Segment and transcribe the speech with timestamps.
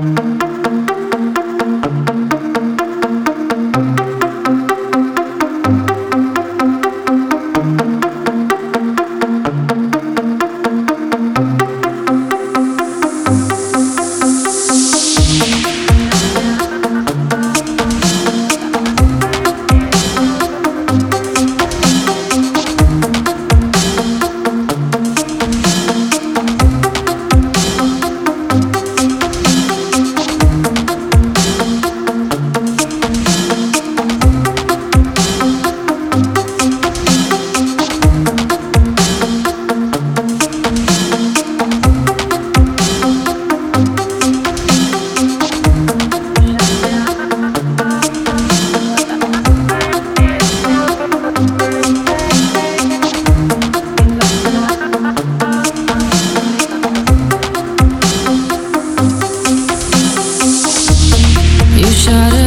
[0.00, 0.29] Thank
[62.00, 62.39] shot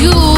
[0.00, 0.29] you.